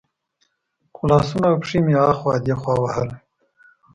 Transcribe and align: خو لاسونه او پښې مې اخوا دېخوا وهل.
خو 0.95 1.01
لاسونه 1.09 1.45
او 1.51 1.55
پښې 1.61 1.79
مې 1.85 1.95
اخوا 2.11 2.33
دېخوا 2.45 2.73
وهل. 2.79 3.09